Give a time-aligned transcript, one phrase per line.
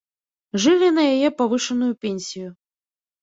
[0.63, 2.47] Жылі на яе павышаную пенсію.